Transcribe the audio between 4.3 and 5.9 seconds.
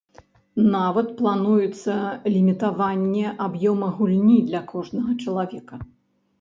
для кожнага чалавека.